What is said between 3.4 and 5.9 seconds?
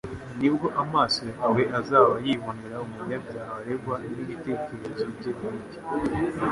aregwa n'ibitekerezo bye bwite,